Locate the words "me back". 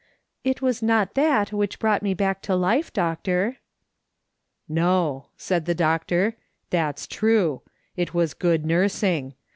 2.01-2.41